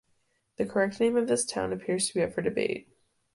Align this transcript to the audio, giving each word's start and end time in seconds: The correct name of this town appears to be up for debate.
The 0.57 0.65
correct 0.65 0.99
name 0.99 1.15
of 1.15 1.27
this 1.27 1.45
town 1.45 1.71
appears 1.71 2.07
to 2.07 2.15
be 2.15 2.23
up 2.23 2.33
for 2.33 2.41
debate. 2.41 2.91